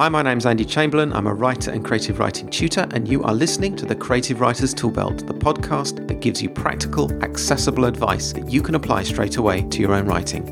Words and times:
Hi, 0.00 0.08
my 0.08 0.22
name's 0.22 0.46
Andy 0.46 0.64
Chamberlain. 0.64 1.12
I'm 1.12 1.26
a 1.26 1.34
writer 1.34 1.72
and 1.72 1.84
creative 1.84 2.20
writing 2.20 2.48
tutor, 2.48 2.88
and 2.92 3.06
you 3.06 3.22
are 3.22 3.34
listening 3.34 3.76
to 3.76 3.84
the 3.84 3.94
Creative 3.94 4.40
Writers 4.40 4.74
Toolbelt, 4.74 5.26
the 5.26 5.34
podcast 5.34 6.08
that 6.08 6.20
gives 6.20 6.40
you 6.40 6.48
practical, 6.48 7.12
accessible 7.22 7.84
advice 7.84 8.32
that 8.32 8.50
you 8.50 8.62
can 8.62 8.76
apply 8.76 9.02
straight 9.02 9.36
away 9.36 9.60
to 9.60 9.78
your 9.78 9.92
own 9.92 10.06
writing. 10.06 10.48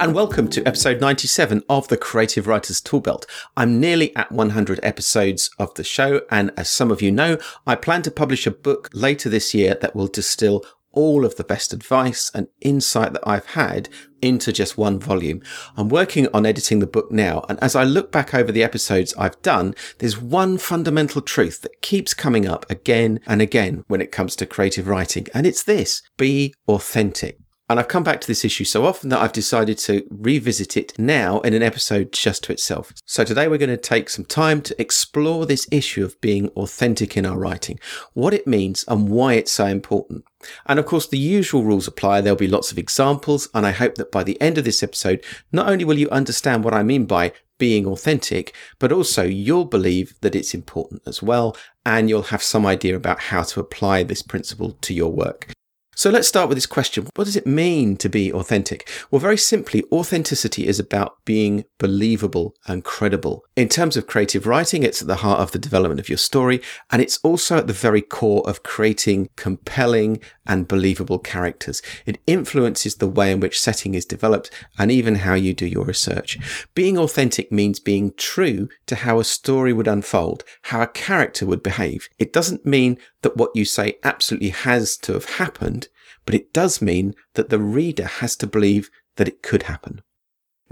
And 0.00 0.14
welcome 0.14 0.48
to 0.48 0.64
episode 0.66 0.98
97 0.98 1.62
of 1.68 1.88
the 1.88 1.98
Creative 1.98 2.46
Writers 2.46 2.80
Toolbelt. 2.80 3.26
I'm 3.54 3.78
nearly 3.78 4.16
at 4.16 4.32
100 4.32 4.80
episodes 4.82 5.50
of 5.58 5.74
the 5.74 5.84
show, 5.84 6.22
and 6.30 6.52
as 6.56 6.70
some 6.70 6.90
of 6.90 7.02
you 7.02 7.12
know, 7.12 7.36
I 7.66 7.74
plan 7.74 8.00
to 8.00 8.10
publish 8.10 8.46
a 8.46 8.50
book 8.50 8.88
later 8.94 9.28
this 9.28 9.52
year 9.52 9.76
that 9.82 9.94
will 9.94 10.06
distill 10.06 10.64
all 10.92 11.24
of 11.24 11.36
the 11.36 11.44
best 11.44 11.72
advice 11.72 12.30
and 12.34 12.48
insight 12.60 13.12
that 13.12 13.26
I've 13.26 13.46
had 13.46 13.88
into 14.20 14.52
just 14.52 14.78
one 14.78 14.98
volume. 14.98 15.42
I'm 15.76 15.88
working 15.88 16.28
on 16.32 16.46
editing 16.46 16.78
the 16.78 16.86
book 16.86 17.10
now, 17.10 17.44
and 17.48 17.58
as 17.60 17.74
I 17.74 17.84
look 17.84 18.12
back 18.12 18.32
over 18.32 18.52
the 18.52 18.62
episodes 18.62 19.12
I've 19.18 19.40
done, 19.42 19.74
there's 19.98 20.20
one 20.20 20.58
fundamental 20.58 21.20
truth 21.20 21.62
that 21.62 21.82
keeps 21.82 22.14
coming 22.14 22.46
up 22.46 22.70
again 22.70 23.20
and 23.26 23.42
again 23.42 23.84
when 23.88 24.00
it 24.00 24.12
comes 24.12 24.36
to 24.36 24.46
creative 24.46 24.86
writing, 24.86 25.26
and 25.34 25.46
it's 25.46 25.64
this 25.64 26.02
be 26.16 26.54
authentic. 26.68 27.41
And 27.68 27.78
I've 27.78 27.88
come 27.88 28.02
back 28.02 28.20
to 28.20 28.26
this 28.26 28.44
issue 28.44 28.64
so 28.64 28.84
often 28.84 29.08
that 29.10 29.20
I've 29.20 29.32
decided 29.32 29.78
to 29.78 30.06
revisit 30.10 30.76
it 30.76 30.98
now 30.98 31.40
in 31.40 31.54
an 31.54 31.62
episode 31.62 32.12
just 32.12 32.44
to 32.44 32.52
itself. 32.52 32.92
So 33.06 33.24
today 33.24 33.48
we're 33.48 33.56
going 33.56 33.70
to 33.70 33.76
take 33.76 34.10
some 34.10 34.26
time 34.26 34.60
to 34.62 34.80
explore 34.80 35.46
this 35.46 35.66
issue 35.70 36.04
of 36.04 36.20
being 36.20 36.48
authentic 36.50 37.16
in 37.16 37.24
our 37.24 37.38
writing, 37.38 37.78
what 38.12 38.34
it 38.34 38.46
means 38.46 38.84
and 38.88 39.08
why 39.08 39.34
it's 39.34 39.52
so 39.52 39.66
important. 39.66 40.24
And 40.66 40.78
of 40.78 40.86
course, 40.86 41.06
the 41.06 41.18
usual 41.18 41.62
rules 41.62 41.88
apply. 41.88 42.20
There'll 42.20 42.36
be 42.36 42.48
lots 42.48 42.72
of 42.72 42.78
examples. 42.78 43.48
And 43.54 43.64
I 43.64 43.70
hope 43.70 43.94
that 43.94 44.12
by 44.12 44.24
the 44.24 44.40
end 44.40 44.58
of 44.58 44.64
this 44.64 44.82
episode, 44.82 45.24
not 45.50 45.68
only 45.68 45.84
will 45.84 45.98
you 45.98 46.10
understand 46.10 46.64
what 46.64 46.74
I 46.74 46.82
mean 46.82 47.06
by 47.06 47.32
being 47.58 47.86
authentic, 47.86 48.54
but 48.80 48.90
also 48.90 49.22
you'll 49.22 49.64
believe 49.64 50.14
that 50.20 50.34
it's 50.34 50.52
important 50.52 51.00
as 51.06 51.22
well. 51.22 51.56
And 51.86 52.10
you'll 52.10 52.22
have 52.22 52.42
some 52.42 52.66
idea 52.66 52.96
about 52.96 53.20
how 53.20 53.44
to 53.44 53.60
apply 53.60 54.02
this 54.02 54.20
principle 54.20 54.72
to 54.72 54.92
your 54.92 55.12
work. 55.12 55.52
So 55.94 56.08
let's 56.08 56.26
start 56.26 56.48
with 56.48 56.56
this 56.56 56.66
question. 56.66 57.06
What 57.16 57.24
does 57.24 57.36
it 57.36 57.46
mean 57.46 57.96
to 57.98 58.08
be 58.08 58.32
authentic? 58.32 58.88
Well, 59.10 59.20
very 59.20 59.36
simply, 59.36 59.84
authenticity 59.92 60.66
is 60.66 60.80
about 60.80 61.22
being 61.26 61.64
believable 61.78 62.54
and 62.66 62.82
credible. 62.82 63.44
In 63.56 63.68
terms 63.68 63.98
of 63.98 64.06
creative 64.06 64.46
writing, 64.46 64.82
it's 64.82 65.02
at 65.02 65.08
the 65.08 65.16
heart 65.16 65.40
of 65.40 65.52
the 65.52 65.58
development 65.58 66.00
of 66.00 66.08
your 66.08 66.16
story, 66.16 66.62
and 66.90 67.02
it's 67.02 67.18
also 67.22 67.58
at 67.58 67.66
the 67.66 67.74
very 67.74 68.00
core 68.00 68.42
of 68.48 68.62
creating 68.62 69.28
compelling 69.36 70.18
and 70.46 70.66
believable 70.66 71.18
characters. 71.18 71.82
It 72.06 72.20
influences 72.26 72.96
the 72.96 73.06
way 73.06 73.30
in 73.30 73.40
which 73.40 73.60
setting 73.60 73.94
is 73.94 74.06
developed 74.06 74.50
and 74.78 74.90
even 74.90 75.16
how 75.16 75.34
you 75.34 75.52
do 75.52 75.66
your 75.66 75.84
research. 75.84 76.38
Being 76.74 76.96
authentic 76.96 77.52
means 77.52 77.78
being 77.78 78.14
true 78.16 78.70
to 78.86 78.96
how 78.96 79.20
a 79.20 79.24
story 79.24 79.74
would 79.74 79.88
unfold, 79.88 80.42
how 80.62 80.80
a 80.80 80.86
character 80.86 81.44
would 81.44 81.62
behave. 81.62 82.08
It 82.18 82.32
doesn't 82.32 82.64
mean 82.64 82.98
that 83.22 83.36
what 83.36 83.54
you 83.54 83.64
say 83.64 83.98
absolutely 84.04 84.50
has 84.50 84.96
to 84.98 85.14
have 85.14 85.24
happened, 85.24 85.88
but 86.26 86.34
it 86.34 86.52
does 86.52 86.82
mean 86.82 87.14
that 87.34 87.48
the 87.48 87.58
reader 87.58 88.06
has 88.06 88.36
to 88.36 88.46
believe 88.46 88.90
that 89.16 89.28
it 89.28 89.42
could 89.42 89.64
happen. 89.64 90.02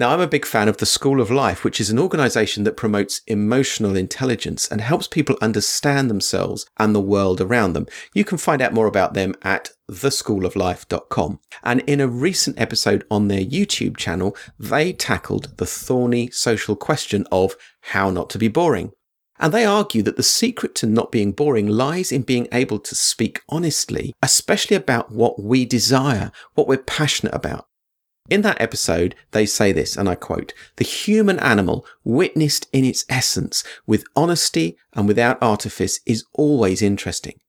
Now, 0.00 0.14
I'm 0.14 0.20
a 0.20 0.26
big 0.26 0.46
fan 0.46 0.66
of 0.66 0.78
the 0.78 0.86
School 0.86 1.20
of 1.20 1.30
Life, 1.30 1.62
which 1.62 1.78
is 1.78 1.90
an 1.90 1.98
organization 1.98 2.64
that 2.64 2.76
promotes 2.76 3.20
emotional 3.26 3.96
intelligence 3.96 4.66
and 4.66 4.80
helps 4.80 5.06
people 5.06 5.36
understand 5.42 6.08
themselves 6.08 6.64
and 6.78 6.94
the 6.94 7.02
world 7.02 7.38
around 7.38 7.74
them. 7.74 7.86
You 8.14 8.24
can 8.24 8.38
find 8.38 8.62
out 8.62 8.72
more 8.72 8.86
about 8.86 9.12
them 9.12 9.34
at 9.42 9.72
theschooloflife.com. 9.90 11.40
And 11.62 11.80
in 11.80 12.00
a 12.00 12.08
recent 12.08 12.58
episode 12.58 13.04
on 13.10 13.28
their 13.28 13.44
YouTube 13.44 13.98
channel, 13.98 14.34
they 14.58 14.94
tackled 14.94 15.58
the 15.58 15.66
thorny 15.66 16.30
social 16.30 16.76
question 16.76 17.26
of 17.30 17.54
how 17.82 18.08
not 18.08 18.30
to 18.30 18.38
be 18.38 18.48
boring. 18.48 18.92
And 19.40 19.54
they 19.54 19.64
argue 19.64 20.02
that 20.02 20.16
the 20.18 20.22
secret 20.22 20.74
to 20.76 20.86
not 20.86 21.10
being 21.10 21.32
boring 21.32 21.66
lies 21.66 22.12
in 22.12 22.22
being 22.22 22.46
able 22.52 22.78
to 22.78 22.94
speak 22.94 23.40
honestly, 23.48 24.12
especially 24.22 24.76
about 24.76 25.10
what 25.10 25.42
we 25.42 25.64
desire, 25.64 26.30
what 26.54 26.68
we're 26.68 26.76
passionate 26.76 27.34
about. 27.34 27.66
In 28.28 28.42
that 28.42 28.60
episode, 28.60 29.16
they 29.30 29.46
say 29.46 29.72
this, 29.72 29.96
and 29.96 30.08
I 30.08 30.14
quote, 30.14 30.52
the 30.76 30.84
human 30.84 31.40
animal 31.40 31.86
witnessed 32.04 32.68
in 32.72 32.84
its 32.84 33.04
essence 33.08 33.64
with 33.86 34.04
honesty 34.14 34.76
and 34.92 35.08
without 35.08 35.42
artifice 35.42 36.00
is 36.04 36.24
always 36.34 36.82
interesting. 36.82 37.40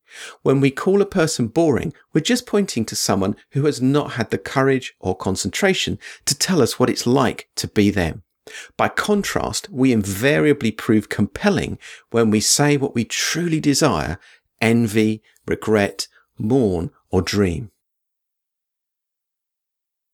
When 0.41 0.59
we 0.59 0.71
call 0.71 1.01
a 1.01 1.05
person 1.05 1.47
boring, 1.47 1.93
we're 2.13 2.21
just 2.21 2.47
pointing 2.47 2.85
to 2.85 2.95
someone 2.95 3.35
who 3.51 3.65
has 3.65 3.81
not 3.81 4.13
had 4.13 4.29
the 4.29 4.37
courage 4.37 4.95
or 4.99 5.15
concentration 5.15 5.99
to 6.25 6.37
tell 6.37 6.61
us 6.61 6.79
what 6.79 6.89
it's 6.89 7.05
like 7.05 7.49
to 7.57 7.67
be 7.67 7.91
them. 7.91 8.23
By 8.77 8.89
contrast, 8.89 9.69
we 9.69 9.91
invariably 9.91 10.71
prove 10.71 11.09
compelling 11.09 11.77
when 12.09 12.31
we 12.31 12.39
say 12.39 12.77
what 12.77 12.95
we 12.95 13.05
truly 13.05 13.59
desire, 13.59 14.17
envy, 14.59 15.21
regret, 15.45 16.07
mourn, 16.37 16.91
or 17.09 17.21
dream. 17.21 17.71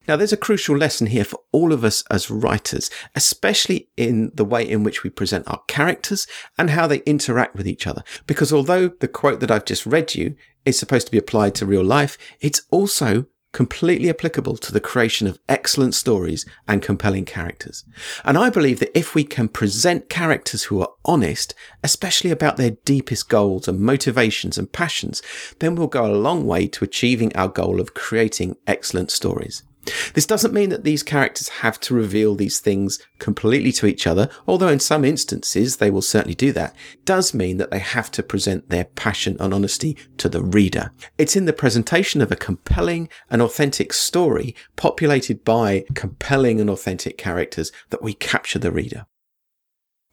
Now, 0.07 0.15
there's 0.15 0.33
a 0.33 0.37
crucial 0.37 0.77
lesson 0.77 1.07
here 1.07 1.25
for 1.25 1.39
all 1.51 1.73
of 1.73 1.83
us 1.83 2.03
as 2.09 2.31
writers, 2.31 2.89
especially 3.13 3.89
in 3.97 4.31
the 4.33 4.45
way 4.45 4.67
in 4.67 4.83
which 4.83 5.03
we 5.03 5.09
present 5.09 5.45
our 5.47 5.61
characters 5.67 6.25
and 6.57 6.69
how 6.69 6.87
they 6.87 6.99
interact 6.99 7.57
with 7.57 7.67
each 7.67 7.85
other. 7.85 8.03
Because 8.25 8.53
although 8.53 8.87
the 8.87 9.09
quote 9.09 9.41
that 9.41 9.51
I've 9.51 9.65
just 9.65 9.85
read 9.85 10.15
you 10.15 10.35
is 10.63 10.79
supposed 10.79 11.07
to 11.07 11.11
be 11.11 11.17
applied 11.17 11.55
to 11.55 11.65
real 11.65 11.83
life, 11.83 12.17
it's 12.39 12.61
also 12.71 13.25
completely 13.57 14.07
applicable 14.07 14.55
to 14.55 14.71
the 14.71 14.79
creation 14.79 15.25
of 15.25 15.39
excellent 15.49 15.95
stories 15.95 16.45
and 16.67 16.79
compelling 16.83 17.25
characters. 17.25 17.85
And 18.23 18.37
I 18.37 18.51
believe 18.51 18.77
that 18.81 18.95
if 18.95 19.15
we 19.15 19.23
can 19.23 19.47
present 19.47 20.09
characters 20.09 20.65
who 20.65 20.79
are 20.79 20.91
honest, 21.05 21.55
especially 21.83 22.29
about 22.29 22.57
their 22.57 22.77
deepest 22.85 23.29
goals 23.29 23.67
and 23.67 23.79
motivations 23.79 24.59
and 24.59 24.71
passions, 24.71 25.23
then 25.57 25.73
we'll 25.73 25.87
go 25.87 26.05
a 26.05 26.13
long 26.13 26.45
way 26.45 26.67
to 26.67 26.85
achieving 26.85 27.35
our 27.35 27.47
goal 27.47 27.81
of 27.81 27.95
creating 27.95 28.57
excellent 28.67 29.09
stories. 29.09 29.63
This 30.13 30.25
doesn't 30.25 30.53
mean 30.53 30.69
that 30.69 30.83
these 30.83 31.03
characters 31.03 31.49
have 31.49 31.79
to 31.81 31.93
reveal 31.93 32.35
these 32.35 32.59
things 32.59 32.99
completely 33.19 33.71
to 33.73 33.85
each 33.85 34.07
other, 34.07 34.29
although 34.47 34.67
in 34.67 34.79
some 34.79 35.05
instances 35.05 35.77
they 35.77 35.91
will 35.91 36.01
certainly 36.01 36.35
do 36.35 36.51
that. 36.53 36.75
It 36.93 37.05
does 37.05 37.33
mean 37.33 37.57
that 37.57 37.71
they 37.71 37.79
have 37.79 38.11
to 38.11 38.23
present 38.23 38.69
their 38.69 38.85
passion 38.85 39.37
and 39.39 39.53
honesty 39.53 39.97
to 40.17 40.29
the 40.29 40.41
reader. 40.41 40.91
It's 41.17 41.35
in 41.35 41.45
the 41.45 41.53
presentation 41.53 42.21
of 42.21 42.31
a 42.31 42.35
compelling 42.35 43.09
and 43.29 43.41
authentic 43.41 43.93
story 43.93 44.55
populated 44.75 45.43
by 45.43 45.85
compelling 45.93 46.59
and 46.59 46.69
authentic 46.69 47.17
characters 47.17 47.71
that 47.89 48.01
we 48.01 48.13
capture 48.13 48.59
the 48.59 48.71
reader. 48.71 49.05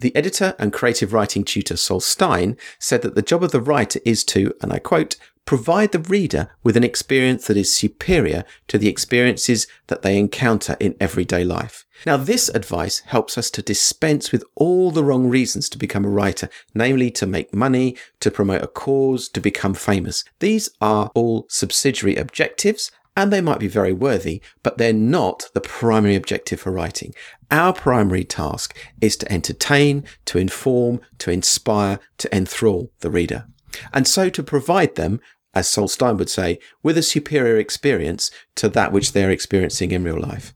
The 0.01 0.15
editor 0.17 0.55
and 0.59 0.73
creative 0.73 1.13
writing 1.13 1.45
tutor 1.45 1.77
Sol 1.77 2.01
Stein 2.01 2.57
said 2.79 3.03
that 3.03 3.15
the 3.15 3.23
job 3.23 3.45
of 3.45 3.53
the 3.53 3.61
writer 3.61 4.01
is 4.05 4.25
to, 4.25 4.53
and 4.61 4.73
I 4.73 4.79
quote, 4.79 5.17
provide 5.44 5.93
the 5.93 5.99
reader 5.99 6.50
with 6.62 6.77
an 6.77 6.84
experience 6.84 7.47
that 7.47 7.56
is 7.56 7.72
superior 7.72 8.44
to 8.69 8.78
the 8.78 8.88
experiences 8.88 9.66
that 9.88 10.03
they 10.03 10.19
encounter 10.19 10.77
in 10.81 10.97
everyday 11.00 11.44
life. 11.44 11.84
Now, 12.06 12.16
this 12.16 12.49
advice 12.49 13.00
helps 13.00 13.38
us 13.38 13.50
to 13.53 13.62
dispense 13.62 14.33
with 14.33 14.44
all 14.54 14.91
the 14.91 15.04
wrong 15.04 15.28
reasons 15.28 15.69
to 15.71 15.78
become 15.78 16.04
a 16.04 16.10
writer, 16.10 16.49
namely 16.75 17.10
to 17.12 17.27
make 17.27 17.54
money, 17.54 17.97
to 18.21 18.31
promote 18.31 18.62
a 18.62 18.66
cause, 18.66 19.28
to 19.31 19.41
become 19.41 19.75
famous. 19.75 20.25
These 20.41 20.71
are 20.81 21.10
all 21.15 21.47
subsidiary 21.49 22.16
objectives 22.16 22.91
and 23.16 23.33
they 23.33 23.41
might 23.41 23.60
be 23.60 23.69
very 23.69 23.93
worthy, 23.93 24.41
but 24.62 24.77
they're 24.77 24.93
not 24.93 25.49
the 25.54 25.60
primary 25.60 26.16
objective 26.16 26.60
for 26.60 26.72
writing. 26.72 27.15
Our 27.50 27.72
primary 27.72 28.25
task 28.25 28.77
is 29.00 29.16
to 29.19 29.33
entertain, 29.33 30.04
to 30.25 30.38
inform, 30.38 31.00
to 31.19 31.31
inspire, 31.31 32.00
to 32.19 32.34
enthrall 32.34 32.91
the 33.00 33.10
reader. 33.10 33.47
And 33.93 34.07
so 34.07 34.29
to 34.31 34.43
provide 34.43 34.95
them 34.97 35.21
as 35.55 35.69
Sol 35.69 35.89
Stein 35.89 36.16
would 36.16 36.28
say, 36.28 36.59
with 36.83 36.98
a 36.98 37.03
superior 37.03 37.57
experience 37.57 38.31
to 38.57 38.69
that 38.69 38.93
which 38.93 39.13
they're 39.13 39.31
experiencing 39.31 39.93
in 39.93 40.04
real 40.04 40.21
life. 40.21 40.53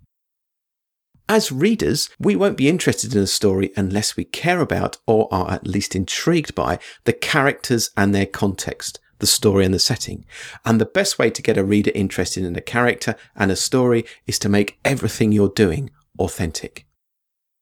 As 1.28 1.52
readers, 1.52 2.08
we 2.18 2.36
won't 2.36 2.56
be 2.56 2.68
interested 2.68 3.14
in 3.14 3.22
a 3.22 3.26
story 3.26 3.70
unless 3.76 4.16
we 4.16 4.24
care 4.24 4.60
about 4.60 4.96
or 5.06 5.28
are 5.30 5.50
at 5.50 5.66
least 5.66 5.94
intrigued 5.94 6.54
by 6.54 6.78
the 7.04 7.12
characters 7.12 7.90
and 7.96 8.14
their 8.14 8.26
context, 8.26 8.98
the 9.18 9.26
story 9.26 9.64
and 9.64 9.74
the 9.74 9.78
setting. 9.78 10.24
And 10.64 10.80
the 10.80 10.86
best 10.86 11.18
way 11.18 11.28
to 11.30 11.42
get 11.42 11.58
a 11.58 11.64
reader 11.64 11.92
interested 11.94 12.44
in 12.44 12.56
a 12.56 12.62
character 12.62 13.14
and 13.36 13.50
a 13.50 13.56
story 13.56 14.06
is 14.26 14.38
to 14.40 14.48
make 14.48 14.78
everything 14.84 15.30
you're 15.30 15.50
doing 15.50 15.90
authentic. 16.18 16.87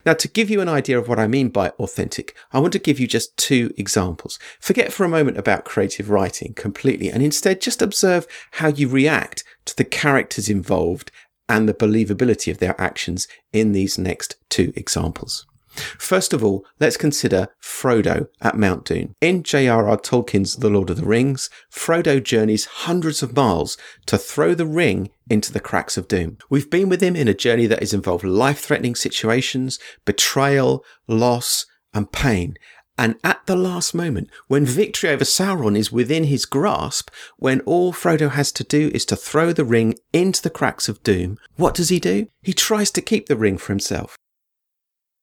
Now, 0.07 0.15
to 0.15 0.29
give 0.29 0.49
you 0.49 0.61
an 0.61 0.69
idea 0.69 1.01
of 1.01 1.09
what 1.09 1.19
I 1.19 1.27
mean 1.27 1.49
by 1.49 1.71
authentic, 1.81 2.37
I 2.53 2.61
want 2.61 2.73
to 2.75 2.79
give 2.79 3.01
you 3.01 3.09
just 3.09 3.37
two 3.37 3.75
examples. 3.77 4.39
Forget 4.61 4.93
for 4.93 5.05
a 5.05 5.09
moment 5.09 5.37
about 5.37 5.65
creative 5.65 6.09
writing 6.09 6.55
completely 6.55 7.11
and 7.11 7.25
instead 7.25 7.61
just 7.61 7.83
observe 7.83 8.29
how 8.53 8.69
you 8.69 8.87
react 8.87 9.43
to 9.65 9.77
the 9.77 9.85
characters 9.85 10.49
involved 10.49 11.11
and 11.49 11.69
the 11.69 11.75
believability 11.75 12.53
of 12.53 12.59
their 12.59 12.81
actions 12.81 13.27
in 13.53 13.73
these 13.73 13.99
next 13.99 14.37
two 14.49 14.73
examples. 14.77 15.45
First 15.77 16.33
of 16.33 16.45
all, 16.45 16.65
let's 16.81 16.97
consider 16.97 17.49
Frodo 17.63 18.29
at 18.41 18.57
Mount 18.57 18.85
Doom. 18.85 19.15
In 19.21 19.43
J.R.R. 19.43 19.97
Tolkien's 19.99 20.57
The 20.57 20.71
Lord 20.71 20.91
of 20.91 20.97
the 20.97 21.07
Rings, 21.07 21.51
Frodo 21.73 22.23
journeys 22.23 22.65
hundreds 22.65 23.23
of 23.23 23.37
miles 23.37 23.77
to 24.07 24.19
throw 24.19 24.55
the 24.55 24.67
ring 24.67 25.11
into 25.29 25.53
the 25.53 25.61
cracks 25.61 25.97
of 25.97 26.09
doom. 26.09 26.39
We've 26.49 26.71
been 26.71 26.89
with 26.89 27.03
him 27.03 27.17
in 27.17 27.29
a 27.29 27.35
journey 27.35 27.67
that 27.67 27.81
has 27.81 27.95
involved 27.95 28.25
life 28.25 28.61
threatening 28.61 28.95
situations, 28.95 29.79
betrayal, 30.05 30.85
loss, 31.07 31.67
and 31.93 32.11
pain. 32.11 32.57
And 32.99 33.17
at 33.23 33.45
the 33.47 33.57
last 33.57 33.95
moment, 33.95 34.31
when 34.49 34.65
victory 34.65 35.11
over 35.11 35.25
Sauron 35.25 35.77
is 35.77 35.93
within 35.93 36.25
his 36.25 36.47
grasp, 36.47 37.11
when 37.37 37.61
all 37.61 37.93
Frodo 37.93 38.31
has 38.31 38.51
to 38.53 38.65
do 38.65 38.91
is 38.95 39.05
to 39.07 39.17
throw 39.17 39.53
the 39.53 39.65
ring 39.65 39.97
into 40.13 40.43
the 40.43 40.51
cracks 40.51 40.89
of 40.89 41.03
doom, 41.03 41.39
what 41.57 41.75
does 41.75 41.91
he 41.91 42.01
do? 42.01 42.29
He 42.43 42.55
tries 42.55 42.91
to 42.93 43.03
keep 43.03 43.27
the 43.27 43.37
ring 43.37 43.59
for 43.59 43.73
himself. 43.73 44.17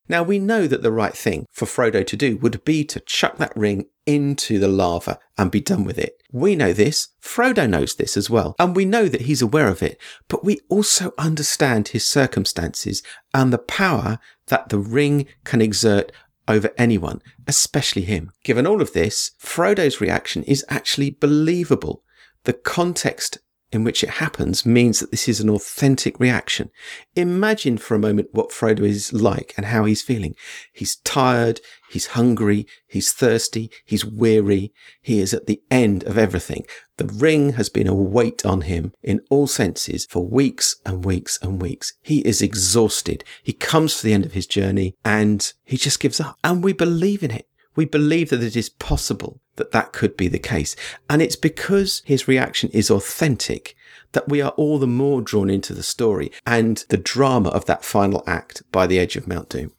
Now 0.10 0.24
we 0.24 0.40
know 0.40 0.68
that 0.68 0.82
the 0.82 0.92
right 0.92 1.16
thing 1.16 1.46
for 1.52 1.66
Frodo 1.66 2.06
to 2.06 2.18
do 2.18 2.38
would 2.38 2.64
be 2.66 2.84
to 2.86 3.00
chuck 3.00 3.38
that 3.38 3.56
ring 3.56 3.86
into 4.06 4.60
the 4.60 4.68
lava 4.68 5.18
and 5.38 5.50
be 5.50 5.62
done 5.62 5.86
with 5.86 5.98
it. 5.98 6.22
We 6.32 6.56
know 6.56 6.74
this. 6.74 7.10
Frodo 7.22 7.70
knows 7.70 7.96
this 7.96 8.18
as 8.18 8.30
well. 8.30 8.56
And 8.60 8.76
we 8.76 8.86
know 8.86 9.08
that 9.08 9.22
he's 9.22 9.42
aware 9.42 9.70
of 9.70 9.82
it, 9.82 10.00
but 10.28 10.44
we 10.44 10.60
also 10.68 11.14
understand 11.18 11.90
his 11.90 12.06
circumstances 12.06 13.02
and 13.34 13.54
the 13.54 13.58
power 13.58 14.20
that 14.48 14.70
the 14.70 14.80
ring 14.80 15.28
can 15.46 15.62
exert 15.62 16.12
over 16.48 16.72
anyone, 16.78 17.22
especially 17.48 18.02
him. 18.02 18.32
Given 18.44 18.68
all 18.68 18.82
of 18.82 18.94
this, 18.94 19.32
Frodo's 19.42 20.02
reaction 20.02 20.44
is 20.44 20.66
actually 20.68 21.12
believable. 21.12 22.04
The 22.44 22.54
context 22.54 23.38
in 23.74 23.84
which 23.84 24.04
it 24.04 24.12
happens 24.12 24.66
means 24.66 25.00
that 25.00 25.12
this 25.12 25.28
is 25.28 25.40
an 25.40 25.50
authentic 25.50 26.20
reaction. 26.20 26.70
Imagine 27.16 27.78
for 27.78 27.96
a 27.96 28.00
moment 28.00 28.30
what 28.31 28.52
Frodo 28.52 28.81
is 28.81 29.14
like 29.14 29.54
and 29.58 29.68
how 29.68 29.86
he's 29.86 30.02
feeling. 30.02 30.36
He's 30.72 30.98
tired, 30.98 31.62
he's 31.90 32.08
hungry, 32.08 32.68
he's 32.88 33.12
thirsty, 33.12 33.72
he's 33.86 34.06
weary, 34.06 34.74
he 35.02 35.20
is 35.20 35.34
at 35.34 35.48
the 35.48 35.62
end 35.70 36.04
of 36.04 36.18
everything. 36.18 36.66
The 36.98 37.06
ring 37.06 37.54
has 37.54 37.70
been 37.70 37.88
a 37.88 37.96
weight 37.96 38.46
on 38.46 38.62
him 38.62 38.94
in 39.02 39.22
all 39.30 39.48
senses 39.48 40.06
for 40.06 40.26
weeks 40.26 40.76
and 40.86 41.04
weeks 41.04 41.40
and 41.42 41.62
weeks. 41.62 41.94
He 42.02 42.19
is 42.19 42.42
exhausted. 42.42 43.24
He 43.42 43.54
comes 43.54 43.98
to 43.98 44.04
the 44.04 44.14
end 44.14 44.26
of 44.26 44.34
his 44.34 44.48
journey 44.48 44.96
and 45.04 45.52
he 45.64 45.78
just 45.78 46.00
gives 46.00 46.19
up. 46.19 46.38
And 46.44 46.64
we 46.64 46.74
believe 46.74 47.24
in 47.24 47.31
it. 47.31 47.48
We 47.76 47.86
believe 47.86 48.30
that 48.30 48.44
it 48.44 48.56
is 48.56 48.69
possible 48.69 49.42
that 49.56 49.72
that 49.72 49.94
could 49.94 50.18
be 50.18 50.28
the 50.28 50.40
case. 50.40 50.76
And 51.10 51.22
it's 51.22 51.36
because 51.36 52.02
his 52.06 52.28
reaction 52.28 52.70
is 52.72 52.90
authentic 52.90 53.76
that 54.14 54.30
we 54.30 54.42
are 54.42 54.52
all 54.52 54.80
the 54.80 54.88
more 54.88 55.22
drawn 55.22 55.50
into 55.50 55.74
the 55.74 55.84
story 55.84 56.32
and 56.46 56.86
the 56.90 56.98
drama 56.98 57.50
of 57.50 57.66
that 57.66 57.84
final 57.84 58.24
act 58.26 58.64
by 58.72 58.88
the 58.88 59.00
edge 59.00 59.16
of 59.16 59.28
Mount 59.28 59.50
Doom. 59.50 59.72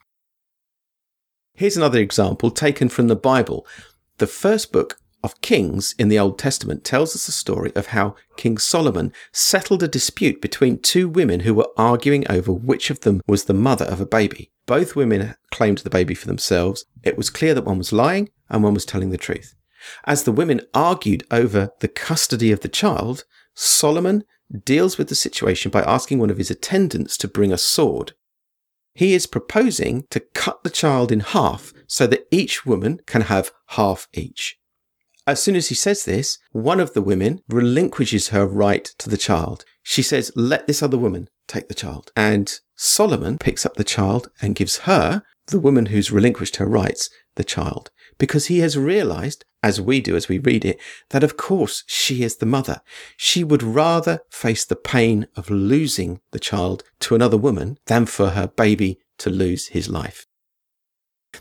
Here's 1.53 1.77
another 1.77 1.99
example 1.99 2.51
taken 2.51 2.89
from 2.89 3.07
the 3.07 3.15
Bible. 3.15 3.65
The 4.17 4.27
first 4.27 4.71
book 4.71 4.99
of 5.23 5.41
Kings 5.41 5.95
in 5.97 6.09
the 6.09 6.19
Old 6.19 6.37
Testament 6.37 6.83
tells 6.83 7.15
us 7.15 7.25
the 7.25 7.31
story 7.31 7.71
of 7.75 7.87
how 7.87 8.15
King 8.37 8.57
Solomon 8.57 9.11
settled 9.31 9.81
a 9.81 9.87
dispute 9.87 10.41
between 10.41 10.77
two 10.77 11.09
women 11.09 11.39
who 11.39 11.53
were 11.53 11.69
arguing 11.77 12.29
over 12.29 12.51
which 12.51 12.89
of 12.89 12.99
them 13.01 13.21
was 13.25 13.45
the 13.45 13.53
mother 13.53 13.85
of 13.85 13.99
a 13.99 14.05
baby. 14.05 14.51
Both 14.67 14.95
women 14.95 15.35
claimed 15.49 15.79
the 15.79 15.89
baby 15.89 16.13
for 16.13 16.27
themselves. 16.27 16.85
It 17.03 17.17
was 17.17 17.29
clear 17.29 17.53
that 17.53 17.65
one 17.65 17.77
was 17.77 17.93
lying 17.93 18.29
and 18.49 18.63
one 18.63 18.73
was 18.73 18.85
telling 18.85 19.09
the 19.09 19.17
truth. 19.17 19.55
As 20.05 20.23
the 20.23 20.31
women 20.31 20.61
argued 20.73 21.25
over 21.31 21.71
the 21.79 21.87
custody 21.87 22.51
of 22.51 22.61
the 22.61 22.69
child, 22.69 23.25
Solomon 23.53 24.23
deals 24.63 24.97
with 24.97 25.09
the 25.09 25.15
situation 25.15 25.71
by 25.71 25.81
asking 25.81 26.19
one 26.19 26.29
of 26.29 26.37
his 26.37 26.51
attendants 26.51 27.17
to 27.17 27.27
bring 27.27 27.51
a 27.51 27.57
sword. 27.57 28.13
He 28.93 29.13
is 29.13 29.27
proposing 29.27 30.05
to 30.09 30.21
cut 30.33 30.63
the 30.63 30.69
child 30.69 31.11
in 31.11 31.19
half 31.19 31.73
so 31.87 32.07
that 32.07 32.27
each 32.31 32.65
woman 32.65 33.01
can 33.05 33.21
have 33.21 33.51
half 33.69 34.07
each. 34.13 34.57
As 35.27 35.41
soon 35.41 35.55
as 35.55 35.69
he 35.69 35.75
says 35.75 36.05
this, 36.05 36.37
one 36.51 36.79
of 36.79 36.93
the 36.93 37.01
women 37.01 37.41
relinquishes 37.49 38.29
her 38.29 38.45
right 38.45 38.85
to 38.99 39.09
the 39.09 39.17
child. 39.17 39.65
She 39.81 40.03
says, 40.03 40.31
Let 40.35 40.67
this 40.67 40.83
other 40.83 40.97
woman 40.97 41.29
take 41.47 41.67
the 41.67 41.73
child. 41.73 42.11
And 42.15 42.53
Solomon 42.75 43.37
picks 43.37 43.65
up 43.65 43.75
the 43.75 43.83
child 43.83 44.29
and 44.41 44.55
gives 44.55 44.79
her, 44.79 45.23
the 45.47 45.59
woman 45.59 45.87
who's 45.87 46.11
relinquished 46.11 46.57
her 46.57 46.65
rights, 46.65 47.09
the 47.35 47.43
child 47.43 47.91
because 48.17 48.47
he 48.47 48.59
has 48.59 48.77
realized, 48.77 49.45
as 49.61 49.81
we 49.81 49.99
do 49.99 50.15
as 50.15 50.29
we 50.29 50.37
read 50.37 50.63
it, 50.63 50.79
that 51.09 51.23
of 51.23 51.37
course 51.37 51.83
she 51.87 52.23
is 52.23 52.37
the 52.37 52.45
mother. 52.45 52.81
She 53.17 53.43
would 53.43 53.63
rather 53.63 54.21
face 54.29 54.65
the 54.65 54.75
pain 54.75 55.27
of 55.35 55.49
losing 55.49 56.21
the 56.31 56.39
child 56.39 56.83
to 57.01 57.15
another 57.15 57.37
woman 57.37 57.77
than 57.87 58.05
for 58.05 58.31
her 58.31 58.47
baby 58.47 58.99
to 59.19 59.29
lose 59.29 59.67
his 59.67 59.89
life. 59.89 60.27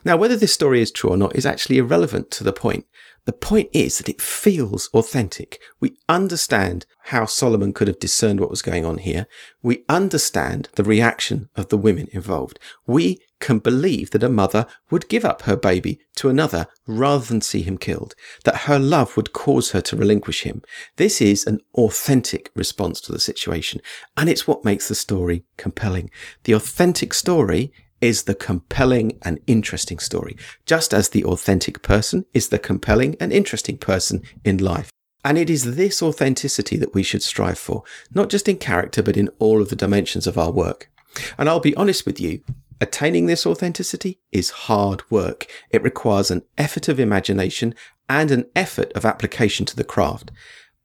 Now, 0.05 0.17
whether 0.17 0.37
this 0.37 0.53
story 0.53 0.81
is 0.81 0.91
true 0.91 1.11
or 1.11 1.17
not 1.17 1.37
is 1.37 1.47
actually 1.47 1.79
irrelevant 1.79 2.31
to 2.32 2.44
the 2.44 2.53
point. 2.53 2.87
The 3.26 3.32
point 3.32 3.71
is 3.73 3.99
that 3.99 4.09
it 4.09 4.21
feels 4.21 4.91
authentic. 4.93 5.59
We 5.81 5.97
understand 6.09 6.85
how 7.05 7.25
Solomon 7.25 7.73
could 7.73 7.88
have 7.88 7.99
discerned 7.99 8.41
what 8.41 8.50
was 8.50 8.61
going 8.61 8.85
on 8.85 8.99
here. 8.99 9.26
We 9.62 9.85
understand 9.88 10.69
the 10.75 10.85
reaction 10.85 11.49
of 11.56 11.69
the 11.69 11.79
women 11.79 12.09
involved. 12.12 12.59
We 12.87 13.21
can 13.41 13.59
believe 13.59 14.11
that 14.11 14.23
a 14.23 14.29
mother 14.29 14.67
would 14.91 15.09
give 15.09 15.25
up 15.25 15.43
her 15.43 15.57
baby 15.57 16.01
to 16.17 16.29
another 16.29 16.67
rather 16.87 17.25
than 17.25 17.41
see 17.41 17.63
him 17.63 17.79
killed, 17.79 18.15
that 18.45 18.63
her 18.63 18.79
love 18.79 19.17
would 19.17 19.33
cause 19.33 19.73
her 19.73 19.81
to 19.83 19.97
relinquish 19.97 20.43
him. 20.43 20.63
This 20.97 21.21
is 21.21 21.47
an 21.47 21.61
authentic 21.75 22.51
response 22.55 23.01
to 23.03 23.13
the 23.13 23.19
situation, 23.19 23.81
and 24.17 24.29
it's 24.29 24.47
what 24.47 24.65
makes 24.65 24.89
the 24.89 24.95
story 24.95 25.45
compelling. 25.57 26.11
The 26.45 26.53
authentic 26.53 27.13
story 27.13 27.73
is 28.01 28.25
the 28.25 28.35
compelling 28.35 29.19
and 29.23 29.41
interesting 29.47 29.99
story, 29.99 30.37
just 30.67 30.93
as 30.93 31.09
the 31.09 31.25
authentic 31.25 31.83
person 31.83 32.27
is 32.35 32.49
the 32.49 32.59
compelling 32.59 33.17
and 33.19 33.33
interesting 33.33 33.79
person 33.79 34.23
in 34.45 34.59
life. 34.59 34.91
And 35.25 35.39
it 35.39 35.49
is 35.49 35.77
this 35.77 36.03
authenticity 36.03 36.77
that 36.77 36.93
we 36.93 37.03
should 37.03 37.23
strive 37.23 37.59
for, 37.59 37.83
not 38.13 38.29
just 38.29 38.47
in 38.47 38.59
character, 38.59 39.03
but 39.03 39.17
in 39.17 39.31
all 39.39 39.63
of 39.63 39.71
the 39.71 39.77
dimensions 39.77 40.27
of 40.27 40.37
our 40.37 40.51
work. 40.51 40.91
And 41.39 41.49
I'll 41.49 41.61
be 41.61 41.77
honest 41.77 42.05
with 42.05 42.21
you, 42.21 42.43
attaining 42.85 43.27
this 43.27 43.47
authenticity 43.47 44.21
is 44.31 44.51
hard 44.51 45.03
work. 45.11 45.47
It 45.71 45.83
requires 45.83 46.31
an 46.31 46.43
effort 46.57 46.87
of 46.89 47.01
imagination 47.01 47.75
and 48.09 48.31
an 48.31 48.45
effort 48.55 48.93
of 48.93 49.05
application 49.05 49.67
to 49.67 49.77
the 49.77 49.85
craft 49.85 50.31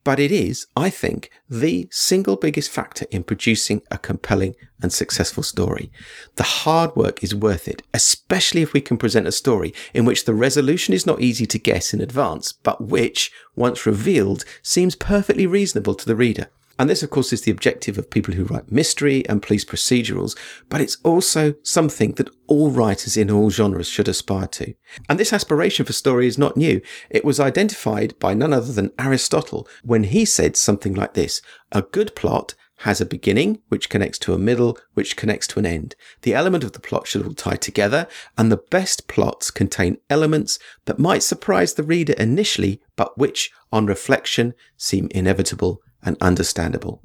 but 0.04 0.20
it 0.20 0.32
is, 0.32 0.66
I 0.76 0.90
think, 0.90 1.30
the 1.50 1.88
single 1.92 2.36
biggest 2.36 2.72
factor 2.72 3.06
in 3.12 3.24
producing 3.24 3.82
a 3.92 3.98
compelling 3.98 4.56
and 4.82 4.92
successful 4.92 5.44
story. 5.44 5.92
The 6.36 6.44
hard 6.44 6.96
work 6.96 7.24
is 7.24 7.36
worth 7.36 7.68
it, 7.68 7.84
especially 7.94 8.62
if 8.62 8.74
we 8.74 8.82
can 8.82 8.98
present 8.98 9.28
a 9.28 9.32
story 9.32 9.74
in 9.94 10.06
which 10.06 10.26
the 10.26 10.34
resolution 10.34 10.94
is 10.94 11.06
not 11.06 11.22
easy 11.22 11.46
to 11.48 11.60
guess 11.60 11.94
in 11.94 12.02
advance, 12.02 12.54
but 12.54 12.82
which, 12.82 13.32
once 13.56 13.86
revealed, 13.86 14.46
seems 14.64 14.96
perfectly 14.96 15.46
reasonable 15.46 15.96
to 15.96 16.06
the 16.06 16.16
reader. 16.16 16.48
And 16.80 16.90
this, 16.90 17.04
of 17.04 17.10
course, 17.10 17.34
is 17.34 17.42
the 17.42 17.52
objective 17.52 17.98
of 17.98 18.10
people 18.10 18.34
who 18.34 18.46
write 18.46 18.72
mystery 18.72 19.28
and 19.28 19.44
police 19.44 19.66
procedurals, 19.66 20.38
but 20.70 20.80
it's 20.80 20.98
also 21.04 21.54
something 21.62 22.14
that 22.14 22.30
all 22.48 22.72
writers 22.72 23.18
in 23.18 23.30
all 23.30 23.50
genres 23.50 23.90
should 23.90 24.08
aspire 24.08 24.48
to. 24.48 24.74
And 25.10 25.20
this 25.20 25.34
aspiration 25.34 25.86
for 25.86 25.92
story 25.92 26.26
is 26.26 26.38
not 26.38 26.56
new. 26.56 26.80
It 27.10 27.26
was 27.26 27.38
identified 27.38 28.18
by 28.18 28.34
none 28.34 28.54
other 28.54 28.72
than 28.72 28.94
Aristotle 28.98 29.68
when 29.84 30.06
he 30.06 30.24
said 30.24 30.56
something 30.56 30.94
like 30.94 31.16
this. 31.16 31.42
A 31.74 31.82
good 31.82 32.16
plot 32.16 32.56
has 32.84 33.02
a 33.02 33.06
beginning, 33.06 33.62
which 33.68 33.90
connects 33.90 34.18
to 34.20 34.34
a 34.34 34.40
middle, 34.40 34.78
which 34.94 35.18
connects 35.18 35.48
to 35.48 35.60
an 35.60 35.66
end. 35.66 35.98
The 36.22 36.34
element 36.34 36.64
of 36.64 36.72
the 36.72 36.80
plot 36.80 37.08
should 37.08 37.26
all 37.26 37.34
tie 37.34 37.58
together, 37.58 38.08
and 38.38 38.50
the 38.50 38.64
best 38.70 39.10
plots 39.10 39.52
contain 39.52 39.98
elements 40.10 40.60
that 40.86 40.98
might 40.98 41.24
surprise 41.24 41.74
the 41.74 41.84
reader 41.84 42.14
initially, 42.14 42.82
but 42.96 43.18
which, 43.18 43.52
on 43.70 43.86
reflection, 43.86 44.54
seem 44.78 45.10
inevitable 45.12 45.82
and 46.04 46.18
understandable. 46.22 47.04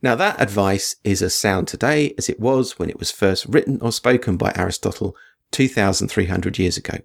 Now, 0.00 0.14
that 0.14 0.40
advice 0.40 0.96
is 1.02 1.22
as 1.22 1.34
sound 1.34 1.66
today 1.66 2.14
as 2.16 2.28
it 2.28 2.38
was 2.38 2.78
when 2.78 2.88
it 2.88 2.98
was 2.98 3.10
first 3.10 3.46
written 3.46 3.80
or 3.80 3.90
spoken 3.90 4.36
by 4.36 4.52
Aristotle 4.54 5.16
2,300 5.50 6.58
years 6.58 6.76
ago. 6.76 6.98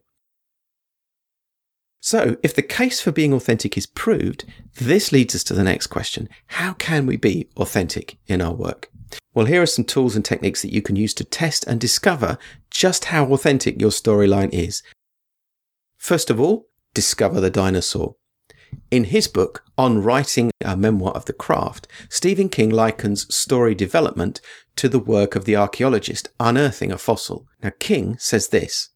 So, 1.99 2.35
if 2.43 2.53
the 2.53 2.61
case 2.61 2.99
for 2.99 3.11
being 3.11 3.33
authentic 3.33 3.77
is 3.77 3.85
proved, 3.85 4.43
this 4.75 5.11
leads 5.11 5.33
us 5.33 5.43
to 5.45 5.53
the 5.53 5.63
next 5.63 5.87
question 5.87 6.27
How 6.47 6.73
can 6.73 7.05
we 7.05 7.15
be 7.15 7.49
authentic 7.55 8.17
in 8.27 8.41
our 8.41 8.53
work? 8.53 8.91
Well, 9.33 9.45
here 9.45 9.61
are 9.61 9.67
some 9.67 9.85
tools 9.85 10.15
and 10.15 10.23
techniques 10.23 10.61
that 10.61 10.73
you 10.73 10.81
can 10.81 10.95
use 10.95 11.13
to 11.15 11.23
test 11.23 11.65
and 11.65 11.79
discover 11.79 12.37
just 12.69 13.05
how 13.05 13.31
authentic 13.31 13.81
your 13.81 13.89
storyline 13.89 14.53
is. 14.53 14.83
First 15.97 16.29
of 16.29 16.39
all, 16.39 16.67
discover 16.93 17.39
the 17.39 17.49
dinosaur. 17.49 18.15
In 18.91 19.05
his 19.05 19.27
book, 19.27 19.63
On 19.77 20.01
Writing 20.01 20.51
a 20.61 20.77
Memoir 20.77 21.13
of 21.13 21.25
the 21.25 21.33
Craft, 21.33 21.87
Stephen 22.09 22.49
King 22.49 22.69
likens 22.69 23.33
story 23.33 23.75
development 23.75 24.41
to 24.75 24.89
the 24.89 24.99
work 24.99 25.35
of 25.35 25.45
the 25.45 25.55
archaeologist 25.55 26.29
unearthing 26.39 26.91
a 26.91 26.97
fossil. 26.97 27.47
Now, 27.61 27.71
King 27.79 28.17
says 28.17 28.49
this 28.49 28.89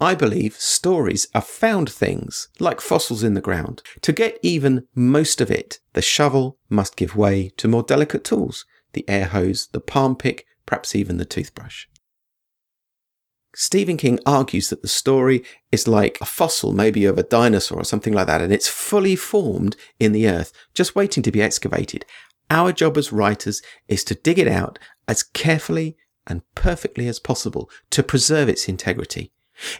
I 0.00 0.14
believe 0.14 0.56
stories 0.56 1.26
are 1.34 1.40
found 1.40 1.90
things, 1.90 2.48
like 2.60 2.82
fossils 2.82 3.22
in 3.22 3.34
the 3.34 3.40
ground. 3.40 3.82
To 4.02 4.12
get 4.12 4.38
even 4.42 4.86
most 4.94 5.40
of 5.40 5.50
it, 5.50 5.78
the 5.94 6.02
shovel 6.02 6.58
must 6.68 6.96
give 6.96 7.16
way 7.16 7.50
to 7.56 7.68
more 7.68 7.82
delicate 7.82 8.24
tools 8.24 8.66
the 8.92 9.08
air 9.08 9.26
hose, 9.26 9.68
the 9.72 9.80
palm 9.80 10.16
pick, 10.16 10.46
perhaps 10.64 10.94
even 10.94 11.18
the 11.18 11.24
toothbrush. 11.24 11.86
Stephen 13.58 13.96
King 13.96 14.20
argues 14.26 14.68
that 14.68 14.82
the 14.82 14.88
story 14.88 15.42
is 15.72 15.88
like 15.88 16.18
a 16.20 16.26
fossil, 16.26 16.74
maybe 16.74 17.06
of 17.06 17.16
a 17.16 17.22
dinosaur 17.22 17.80
or 17.80 17.84
something 17.84 18.12
like 18.12 18.26
that, 18.26 18.42
and 18.42 18.52
it's 18.52 18.68
fully 18.68 19.16
formed 19.16 19.76
in 19.98 20.12
the 20.12 20.28
earth, 20.28 20.52
just 20.74 20.94
waiting 20.94 21.22
to 21.22 21.32
be 21.32 21.40
excavated. 21.40 22.04
Our 22.50 22.70
job 22.70 22.98
as 22.98 23.14
writers 23.14 23.62
is 23.88 24.04
to 24.04 24.14
dig 24.14 24.38
it 24.38 24.46
out 24.46 24.78
as 25.08 25.22
carefully 25.22 25.96
and 26.26 26.42
perfectly 26.54 27.08
as 27.08 27.18
possible 27.18 27.70
to 27.92 28.02
preserve 28.02 28.50
its 28.50 28.68
integrity. 28.68 29.32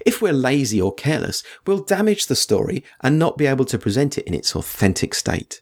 If 0.06 0.22
we're 0.22 0.32
lazy 0.32 0.80
or 0.80 0.94
careless, 0.94 1.42
we'll 1.66 1.84
damage 1.84 2.28
the 2.28 2.34
story 2.34 2.82
and 3.02 3.18
not 3.18 3.36
be 3.36 3.44
able 3.44 3.66
to 3.66 3.78
present 3.78 4.16
it 4.16 4.26
in 4.26 4.32
its 4.32 4.56
authentic 4.56 5.14
state. 5.14 5.60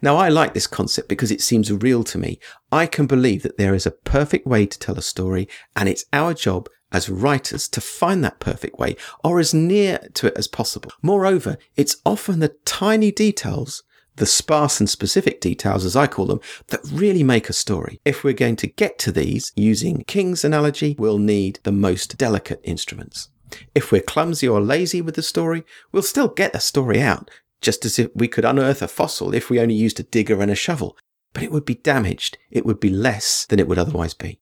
Now, 0.00 0.16
I 0.16 0.30
like 0.30 0.54
this 0.54 0.66
concept 0.66 1.10
because 1.10 1.30
it 1.30 1.42
seems 1.42 1.70
real 1.70 2.04
to 2.04 2.16
me. 2.16 2.38
I 2.72 2.86
can 2.86 3.06
believe 3.06 3.42
that 3.42 3.58
there 3.58 3.74
is 3.74 3.84
a 3.84 3.90
perfect 3.90 4.46
way 4.46 4.64
to 4.64 4.78
tell 4.78 4.96
a 4.96 5.02
story, 5.02 5.46
and 5.74 5.90
it's 5.90 6.06
our 6.14 6.32
job 6.32 6.70
as 6.92 7.08
writers 7.08 7.68
to 7.68 7.80
find 7.80 8.22
that 8.24 8.40
perfect 8.40 8.78
way 8.78 8.96
or 9.24 9.38
as 9.38 9.52
near 9.52 9.98
to 10.14 10.28
it 10.28 10.36
as 10.36 10.48
possible. 10.48 10.92
Moreover, 11.02 11.58
it's 11.76 11.96
often 12.04 12.40
the 12.40 12.56
tiny 12.64 13.10
details, 13.10 13.82
the 14.16 14.26
sparse 14.26 14.80
and 14.80 14.88
specific 14.88 15.40
details, 15.40 15.84
as 15.84 15.96
I 15.96 16.06
call 16.06 16.26
them, 16.26 16.40
that 16.68 16.80
really 16.90 17.22
make 17.22 17.48
a 17.48 17.52
story. 17.52 18.00
If 18.04 18.24
we're 18.24 18.32
going 18.32 18.56
to 18.56 18.66
get 18.66 18.98
to 19.00 19.12
these 19.12 19.52
using 19.56 20.04
King's 20.04 20.44
analogy, 20.44 20.96
we'll 20.98 21.18
need 21.18 21.60
the 21.64 21.72
most 21.72 22.16
delicate 22.16 22.60
instruments. 22.64 23.28
If 23.74 23.92
we're 23.92 24.02
clumsy 24.02 24.48
or 24.48 24.60
lazy 24.60 25.00
with 25.00 25.14
the 25.14 25.22
story, 25.22 25.64
we'll 25.92 26.02
still 26.02 26.28
get 26.28 26.52
the 26.52 26.60
story 26.60 27.00
out, 27.00 27.30
just 27.60 27.84
as 27.84 27.98
if 27.98 28.10
we 28.14 28.28
could 28.28 28.44
unearth 28.44 28.82
a 28.82 28.88
fossil 28.88 29.34
if 29.34 29.50
we 29.50 29.60
only 29.60 29.74
used 29.74 30.00
a 30.00 30.04
digger 30.04 30.40
and 30.40 30.50
a 30.50 30.54
shovel, 30.54 30.96
but 31.32 31.42
it 31.42 31.52
would 31.52 31.64
be 31.64 31.74
damaged. 31.74 32.38
It 32.50 32.64
would 32.64 32.80
be 32.80 32.90
less 32.90 33.46
than 33.46 33.60
it 33.60 33.68
would 33.68 33.78
otherwise 33.78 34.14
be. 34.14 34.40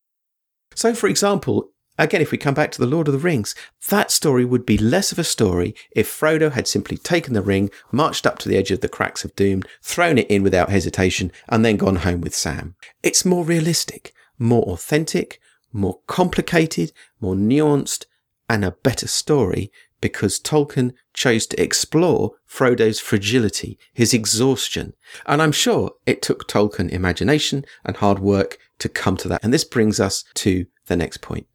So, 0.74 0.94
for 0.94 1.08
example, 1.08 1.70
again, 1.98 2.20
if 2.20 2.30
we 2.30 2.38
come 2.38 2.54
back 2.54 2.72
to 2.72 2.80
the 2.80 2.86
Lord 2.86 3.08
of 3.08 3.12
the 3.12 3.18
Rings, 3.20 3.54
that 3.88 4.10
story 4.10 4.44
would 4.44 4.66
be 4.66 4.78
less 4.78 5.12
of 5.12 5.18
a 5.18 5.24
story 5.24 5.74
if 5.94 6.08
Frodo 6.08 6.52
had 6.52 6.66
simply 6.66 6.96
taken 6.96 7.34
the 7.34 7.42
ring, 7.42 7.70
marched 7.92 8.26
up 8.26 8.38
to 8.40 8.48
the 8.48 8.56
edge 8.56 8.70
of 8.70 8.80
the 8.80 8.88
cracks 8.88 9.24
of 9.24 9.34
doom, 9.36 9.62
thrown 9.82 10.18
it 10.18 10.30
in 10.30 10.42
without 10.42 10.70
hesitation, 10.70 11.32
and 11.48 11.64
then 11.64 11.76
gone 11.76 11.96
home 11.96 12.20
with 12.20 12.34
Sam. 12.34 12.74
It's 13.02 13.24
more 13.24 13.44
realistic, 13.44 14.12
more 14.38 14.64
authentic, 14.64 15.40
more 15.72 16.00
complicated, 16.06 16.92
more 17.20 17.34
nuanced, 17.34 18.06
and 18.48 18.64
a 18.64 18.72
better 18.72 19.08
story 19.08 19.72
because 20.00 20.38
Tolkien 20.38 20.92
chose 21.14 21.46
to 21.46 21.62
explore 21.62 22.32
Frodo's 22.46 23.00
fragility, 23.00 23.78
his 23.92 24.12
exhaustion. 24.12 24.92
And 25.24 25.40
I'm 25.40 25.50
sure 25.50 25.92
it 26.04 26.20
took 26.20 26.46
Tolkien 26.46 26.90
imagination 26.90 27.64
and 27.84 27.96
hard 27.96 28.18
work 28.18 28.58
to 28.80 28.90
come 28.90 29.16
to 29.16 29.28
that. 29.28 29.42
And 29.42 29.52
this 29.52 29.64
brings 29.64 29.98
us 30.00 30.22
to 30.34 30.66
the 30.88 30.96
next 30.96 31.22
point. 31.22 31.46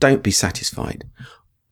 Don't 0.00 0.22
be 0.22 0.30
satisfied. 0.30 1.04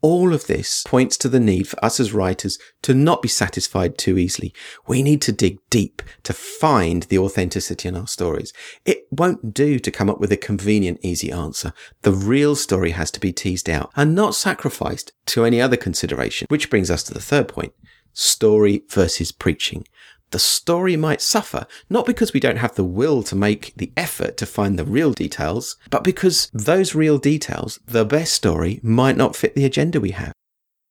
All 0.01 0.33
of 0.33 0.47
this 0.47 0.85
points 0.87 1.17
to 1.17 1.29
the 1.29 1.41
need 1.41 1.67
for 1.67 1.85
us 1.85 1.99
as 1.99 2.13
writers 2.13 2.57
to 2.83 2.95
not 2.95 3.21
be 3.21 3.29
satisfied 3.29 3.99
too 3.99 4.17
easily. 4.17 4.55
We 4.87 5.03
need 5.03 5.21
to 5.23 5.33
dig 5.33 5.59
deep 5.71 6.03
to 6.23 6.33
find 6.33 7.03
the 7.05 7.19
authenticity 7.19 7.89
in 7.89 7.97
our 7.97 8.07
stories. 8.07 8.53
It 8.85 9.09
won't 9.11 9.53
do 9.53 9.81
to 9.81 9.91
come 9.91 10.09
up 10.09 10.21
with 10.21 10.31
a 10.31 10.37
convenient, 10.37 11.01
easy 11.03 11.33
answer. 11.33 11.73
The 12.03 12.13
real 12.13 12.55
story 12.55 12.93
has 12.93 13.11
to 13.13 13.21
be 13.21 13.33
teased 13.33 13.69
out 13.69 13.91
and 13.97 14.15
not 14.15 14.37
sacrificed 14.37 15.13
to 15.27 15.45
any 15.45 15.61
other 15.61 15.77
consideration, 15.77 16.47
which 16.49 16.71
brings 16.71 16.93
us 16.93 17.03
to 17.05 17.15
the 17.15 17.21
third 17.21 17.49
point. 17.49 17.73
Story 18.13 18.85
versus 18.89 19.33
preaching 19.33 19.85
the 20.31 20.39
story 20.39 20.97
might 20.97 21.21
suffer, 21.21 21.67
not 21.89 22.07
because 22.07 22.33
we 22.33 22.41
don't 22.41 22.57
have 22.59 22.75
the 22.75 22.85
will 22.85 23.23
to 23.25 23.35
make 23.35 23.73
the 23.77 23.93
effort 23.97 24.37
to 24.37 24.47
find 24.47 24.79
the 24.79 24.85
real 24.85 25.13
details, 25.13 25.77
but 25.91 26.05
because 26.05 26.51
those 26.53 26.95
real 26.95 27.19
details, 27.19 27.81
the 27.87 28.05
best 28.05 28.33
story, 28.33 28.81
might 28.83 29.17
not 29.17 29.37
fit 29.37 29.55
the 29.55 29.65
agenda 29.65 30.01
we 30.01 30.11
have. 30.11 30.33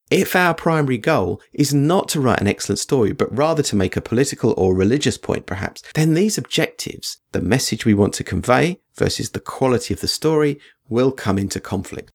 If 0.09 0.37
our 0.37 0.53
primary 0.53 0.97
goal 0.97 1.41
is 1.51 1.73
not 1.73 2.07
to 2.09 2.21
write 2.21 2.39
an 2.39 2.47
excellent 2.47 2.79
story, 2.79 3.11
but 3.11 3.35
rather 3.35 3.61
to 3.63 3.75
make 3.75 3.97
a 3.97 4.01
political 4.01 4.53
or 4.55 4.73
religious 4.73 5.17
point 5.17 5.45
perhaps, 5.45 5.83
then 5.95 6.13
these 6.13 6.37
objectives, 6.37 7.17
the 7.33 7.41
message 7.41 7.83
we 7.83 7.93
want 7.93 8.13
to 8.13 8.23
convey 8.23 8.79
versus 8.95 9.31
the 9.31 9.41
quality 9.41 9.93
of 9.93 9.99
the 9.99 10.07
story, 10.07 10.59
will 10.87 11.11
come 11.11 11.37
into 11.37 11.59
conflict. 11.59 12.11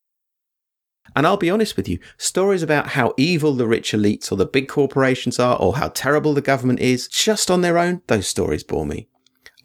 And 1.14 1.26
I'll 1.26 1.36
be 1.36 1.50
honest 1.50 1.76
with 1.76 1.88
you, 1.88 1.98
stories 2.16 2.62
about 2.62 2.88
how 2.88 3.14
evil 3.16 3.54
the 3.54 3.66
rich 3.66 3.92
elites 3.92 4.32
or 4.32 4.36
the 4.36 4.46
big 4.46 4.68
corporations 4.68 5.38
are 5.38 5.56
or 5.56 5.76
how 5.76 5.88
terrible 5.88 6.34
the 6.34 6.40
government 6.40 6.80
is, 6.80 7.08
just 7.08 7.50
on 7.50 7.60
their 7.60 7.78
own, 7.78 8.02
those 8.06 8.26
stories 8.26 8.64
bore 8.64 8.86
me. 8.86 9.08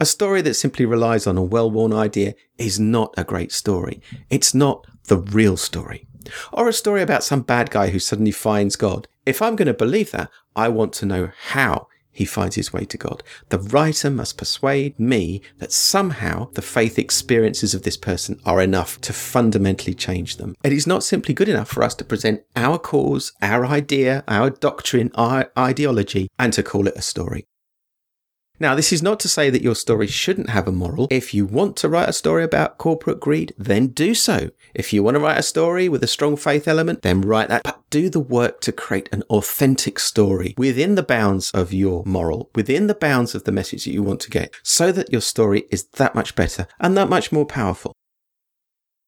A 0.00 0.06
story 0.06 0.42
that 0.42 0.54
simply 0.54 0.86
relies 0.86 1.26
on 1.26 1.36
a 1.36 1.42
well 1.42 1.70
worn 1.70 1.92
idea 1.92 2.34
is 2.56 2.78
not 2.78 3.12
a 3.16 3.24
great 3.24 3.50
story. 3.50 4.00
It's 4.30 4.54
not 4.54 4.86
the 5.06 5.18
real 5.18 5.56
story. 5.56 6.06
Or 6.52 6.68
a 6.68 6.72
story 6.72 7.02
about 7.02 7.24
some 7.24 7.40
bad 7.40 7.70
guy 7.70 7.90
who 7.90 7.98
suddenly 7.98 8.30
finds 8.30 8.76
God. 8.76 9.08
If 9.26 9.42
I'm 9.42 9.56
going 9.56 9.66
to 9.66 9.74
believe 9.74 10.10
that, 10.12 10.30
I 10.54 10.68
want 10.68 10.92
to 10.94 11.06
know 11.06 11.30
how 11.48 11.88
he 12.18 12.24
finds 12.24 12.56
his 12.56 12.72
way 12.72 12.84
to 12.84 12.98
God. 12.98 13.22
The 13.50 13.60
writer 13.60 14.10
must 14.10 14.36
persuade 14.36 14.98
me 14.98 15.40
that 15.58 15.70
somehow 15.70 16.50
the 16.54 16.62
faith 16.62 16.98
experiences 16.98 17.74
of 17.74 17.84
this 17.84 17.96
person 17.96 18.40
are 18.44 18.60
enough 18.60 19.00
to 19.02 19.12
fundamentally 19.12 19.94
change 19.94 20.36
them. 20.36 20.56
It 20.64 20.72
is 20.72 20.84
not 20.84 21.04
simply 21.04 21.32
good 21.32 21.48
enough 21.48 21.68
for 21.68 21.84
us 21.84 21.94
to 21.94 22.04
present 22.04 22.42
our 22.56 22.76
cause, 22.76 23.30
our 23.40 23.64
idea, 23.64 24.24
our 24.26 24.50
doctrine, 24.50 25.12
our 25.14 25.52
ideology, 25.56 26.26
and 26.40 26.52
to 26.54 26.64
call 26.64 26.88
it 26.88 26.96
a 26.96 27.02
story. 27.02 27.46
Now, 28.60 28.74
this 28.74 28.92
is 28.92 29.02
not 29.02 29.20
to 29.20 29.28
say 29.28 29.50
that 29.50 29.62
your 29.62 29.76
story 29.76 30.08
shouldn't 30.08 30.50
have 30.50 30.66
a 30.66 30.72
moral. 30.72 31.06
If 31.10 31.32
you 31.32 31.46
want 31.46 31.76
to 31.76 31.88
write 31.88 32.08
a 32.08 32.12
story 32.12 32.42
about 32.42 32.76
corporate 32.76 33.20
greed, 33.20 33.54
then 33.56 33.88
do 33.88 34.14
so. 34.14 34.50
If 34.74 34.92
you 34.92 35.04
want 35.04 35.14
to 35.14 35.20
write 35.20 35.38
a 35.38 35.44
story 35.44 35.88
with 35.88 36.02
a 36.02 36.08
strong 36.08 36.36
faith 36.36 36.66
element, 36.66 37.02
then 37.02 37.20
write 37.20 37.48
that. 37.50 37.62
But 37.62 37.82
do 37.90 38.10
the 38.10 38.20
work 38.20 38.60
to 38.62 38.72
create 38.72 39.08
an 39.12 39.22
authentic 39.30 40.00
story 40.00 40.54
within 40.58 40.96
the 40.96 41.04
bounds 41.04 41.52
of 41.52 41.72
your 41.72 42.02
moral, 42.04 42.50
within 42.54 42.88
the 42.88 42.94
bounds 42.94 43.34
of 43.34 43.44
the 43.44 43.52
message 43.52 43.84
that 43.84 43.92
you 43.92 44.02
want 44.02 44.20
to 44.20 44.30
get, 44.30 44.52
so 44.64 44.90
that 44.90 45.12
your 45.12 45.20
story 45.20 45.64
is 45.70 45.84
that 45.84 46.16
much 46.16 46.34
better 46.34 46.66
and 46.80 46.96
that 46.96 47.08
much 47.08 47.30
more 47.30 47.46
powerful. 47.46 47.92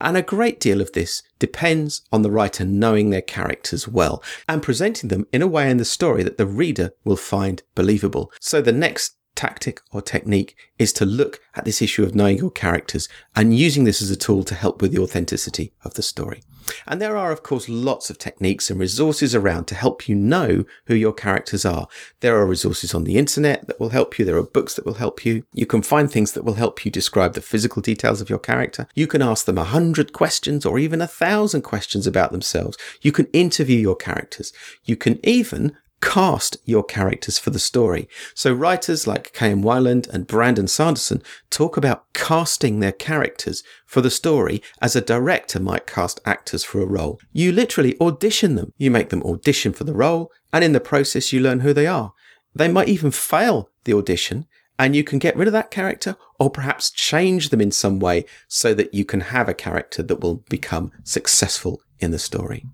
And 0.00 0.16
a 0.16 0.23
great 0.23 0.61
deal 0.61 0.80
of 0.80 0.92
this 0.92 1.23
depends 1.38 2.02
on 2.11 2.23
the 2.23 2.30
writer 2.30 2.64
knowing 2.64 3.11
their 3.11 3.21
characters 3.21 3.87
well 3.87 4.23
and 4.49 4.62
presenting 4.62 5.09
them 5.09 5.26
in 5.30 5.42
a 5.42 5.47
way 5.47 5.71
in 5.71 5.76
the 5.76 5.85
story 5.85 6.23
that 6.23 6.38
the 6.38 6.47
reader 6.47 6.92
will 7.04 7.16
find 7.16 7.62
believable. 7.75 8.33
So 8.40 8.62
the 8.62 8.73
next 8.73 9.16
tactic 9.40 9.80
or 9.90 10.02
technique 10.02 10.54
is 10.78 10.92
to 10.92 11.06
look 11.06 11.40
at 11.54 11.64
this 11.64 11.80
issue 11.80 12.04
of 12.04 12.14
knowing 12.14 12.37
your 12.37 12.50
characters 12.50 13.09
and 13.35 13.56
using 13.56 13.85
this 13.85 14.02
as 14.02 14.11
a 14.11 14.16
tool 14.16 14.44
to 14.44 14.54
help 14.54 14.82
with 14.82 14.92
the 14.92 15.02
authenticity 15.02 15.73
of 15.82 15.94
the 15.94 16.02
story. 16.02 16.42
And 16.87 17.00
there 17.00 17.16
are, 17.16 17.32
of 17.32 17.42
course, 17.42 17.66
lots 17.66 18.11
of 18.11 18.18
techniques 18.18 18.70
and 18.70 18.78
resources 18.78 19.35
around 19.35 19.64
to 19.68 19.75
help 19.75 20.09
you 20.09 20.14
know 20.14 20.64
who 20.87 20.94
your 20.94 21.14
characters 21.14 21.64
are. 21.64 21.88
There 22.20 22.37
are 22.37 22.44
resources 22.44 22.94
on 22.94 23.04
the 23.04 23.16
internet 23.16 23.66
that 23.66 23.80
will 23.80 23.88
help 23.88 24.18
you. 24.18 24.26
There 24.26 24.37
are 24.37 24.42
books 24.42 24.75
that 24.75 24.85
will 24.85 24.94
help 24.94 25.25
you. 25.25 25.44
You 25.54 25.64
can 25.64 25.80
find 25.80 26.11
things 26.11 26.32
that 26.32 26.44
will 26.44 26.54
help 26.54 26.85
you 26.85 26.90
describe 26.90 27.32
the 27.32 27.40
physical 27.40 27.80
details 27.80 28.20
of 28.20 28.28
your 28.28 28.38
character. 28.38 28.87
You 28.94 29.06
can 29.06 29.23
ask 29.23 29.47
them 29.47 29.59
a 29.59 29.64
hundred 29.64 30.12
questions 30.12 30.66
or 30.66 30.78
even 30.78 31.00
a 31.00 31.06
thousand 31.06 31.62
questions 31.62 32.06
about 32.06 32.30
themselves. 32.30 32.76
You 33.00 33.11
can 33.11 33.26
interview 33.32 33.78
your 33.78 33.97
characters. 33.97 34.52
You 34.85 34.97
can 34.97 35.18
even 35.26 35.76
cast 36.00 36.57
your 36.64 36.83
characters 36.83 37.38
for 37.38 37.50
the 37.50 37.59
story. 37.59 38.09
So 38.35 38.52
writers 38.52 39.07
like 39.07 39.33
K.M. 39.33 39.62
Weiland 39.62 40.09
and 40.09 40.26
Brandon 40.26 40.66
Sanderson 40.66 41.23
talk 41.50 41.76
about 41.76 42.12
casting 42.14 42.80
their 42.80 42.92
characters 42.92 43.62
for 43.87 44.00
the 44.00 44.11
story 44.11 44.62
as 44.80 44.97
a 44.97 45.00
director 45.00 45.61
might 45.61 45.87
cast 45.87 46.21
actors 46.25 46.64
for 46.64 46.80
a 46.80 46.87
role. 46.87 47.21
You 47.33 47.52
literally 47.52 48.00
audition 48.00 48.54
them. 48.54 48.73
You 48.78 48.90
make 48.90 49.11
them 49.11 49.23
audition 49.23 49.73
for 49.73 49.85
the 49.85 49.95
role 49.95 50.30
and 50.52 50.64
in 50.64 50.73
the 50.73 50.80
process 50.80 51.33
you 51.33 51.40
learn 51.40 51.61
who 51.61 51.73
they 51.73 51.87
are. 51.87 52.12
They 52.54 52.69
might 52.69 52.88
even 52.88 53.11
fail 53.11 53.71
the 53.85 53.95
audition 53.95 54.47
and 54.78 54.97
you 54.97 55.04
can 55.04 55.19
get 55.19 55.37
rid 55.37 55.47
of 55.47 55.52
that 55.52 55.71
character 55.71 56.16
or 56.38 56.50
perhaps 56.50 56.90
change 56.90 57.50
them 57.50 57.61
in 57.61 57.71
some 57.71 57.99
way 57.99 58.25
so 58.49 58.73
that 58.73 58.95
you 58.95 59.04
can 59.04 59.21
have 59.21 59.49
a 59.49 59.54
character 59.54 60.02
that 60.02 60.21
will 60.21 60.37
become 60.49 60.90
successful 61.04 61.83
in 61.99 62.11
the 62.11 62.19
story. 62.19 62.64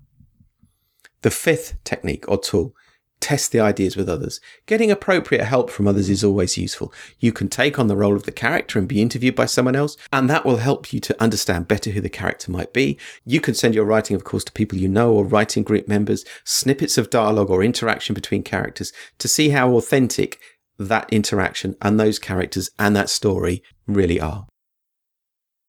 The 1.21 1.31
fifth 1.31 1.75
technique 1.83 2.23
or 2.29 2.39
tool 2.39 2.73
test 3.19 3.51
the 3.51 3.59
ideas 3.59 3.97
with 3.97 4.07
others. 4.07 4.39
Getting 4.65 4.91
appropriate 4.91 5.43
help 5.43 5.69
from 5.69 5.87
others 5.87 6.09
is 6.09 6.23
always 6.23 6.57
useful. 6.57 6.93
You 7.19 7.31
can 7.31 7.49
take 7.49 7.79
on 7.79 7.87
the 7.87 7.95
role 7.95 8.15
of 8.15 8.23
the 8.23 8.31
character 8.31 8.79
and 8.79 8.87
be 8.87 9.01
interviewed 9.01 9.35
by 9.35 9.45
someone 9.45 9.75
else, 9.75 9.97
and 10.13 10.29
that 10.29 10.45
will 10.45 10.57
help 10.57 10.93
you 10.93 10.99
to 11.01 11.21
understand 11.21 11.67
better 11.67 11.91
who 11.91 12.01
the 12.01 12.09
character 12.09 12.51
might 12.51 12.73
be. 12.73 12.97
You 13.25 13.41
can 13.41 13.53
send 13.53 13.75
your 13.75 13.85
writing, 13.85 14.15
of 14.15 14.23
course, 14.23 14.43
to 14.45 14.51
people 14.51 14.77
you 14.77 14.87
know 14.87 15.13
or 15.13 15.25
writing 15.25 15.63
group 15.63 15.87
members, 15.87 16.25
snippets 16.43 16.97
of 16.97 17.09
dialogue 17.09 17.49
or 17.49 17.63
interaction 17.63 18.13
between 18.13 18.43
characters 18.43 18.93
to 19.19 19.27
see 19.27 19.49
how 19.49 19.75
authentic 19.75 20.39
that 20.77 21.11
interaction 21.11 21.75
and 21.81 21.99
those 21.99 22.19
characters 22.19 22.69
and 22.77 22.95
that 22.95 23.09
story 23.09 23.63
really 23.87 24.21
are. 24.21 24.45